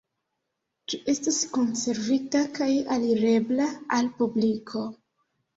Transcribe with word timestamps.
Ĝi 0.93 0.99
estas 1.13 1.37
konservita 1.57 2.43
kaj 2.57 2.71
alirebla 2.97 3.69
al 3.99 4.11
publiko. 4.23 4.87